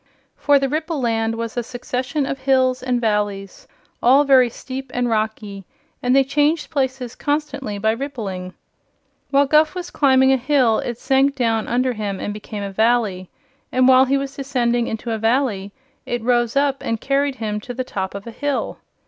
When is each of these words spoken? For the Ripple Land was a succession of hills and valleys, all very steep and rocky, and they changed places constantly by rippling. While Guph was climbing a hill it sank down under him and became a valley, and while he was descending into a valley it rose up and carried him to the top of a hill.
For 0.35 0.57
the 0.57 0.67
Ripple 0.67 0.99
Land 0.99 1.35
was 1.35 1.55
a 1.55 1.61
succession 1.61 2.25
of 2.25 2.39
hills 2.39 2.81
and 2.81 2.99
valleys, 2.99 3.67
all 4.01 4.23
very 4.23 4.49
steep 4.49 4.89
and 4.95 5.07
rocky, 5.07 5.63
and 6.01 6.15
they 6.15 6.23
changed 6.23 6.71
places 6.71 7.13
constantly 7.13 7.77
by 7.77 7.91
rippling. 7.91 8.55
While 9.29 9.45
Guph 9.45 9.75
was 9.75 9.91
climbing 9.91 10.31
a 10.33 10.37
hill 10.37 10.79
it 10.79 10.97
sank 10.97 11.35
down 11.35 11.67
under 11.67 11.93
him 11.93 12.19
and 12.19 12.33
became 12.33 12.63
a 12.63 12.71
valley, 12.71 13.29
and 13.71 13.87
while 13.87 14.05
he 14.05 14.17
was 14.17 14.35
descending 14.35 14.87
into 14.87 15.11
a 15.11 15.19
valley 15.19 15.71
it 16.07 16.23
rose 16.23 16.55
up 16.55 16.81
and 16.81 16.99
carried 16.99 17.35
him 17.35 17.59
to 17.59 17.71
the 17.75 17.83
top 17.83 18.15
of 18.15 18.25
a 18.25 18.31
hill. 18.31 18.79